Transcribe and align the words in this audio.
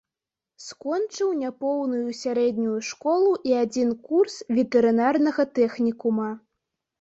Скончыў 0.67 1.29
няпоўную 1.41 2.07
сярэднюю 2.21 2.77
школу 2.89 3.27
і 3.51 3.53
адзін 3.65 3.93
курс 4.09 4.39
ветэрынарнага 4.61 5.47
тэхнікума. 5.61 6.29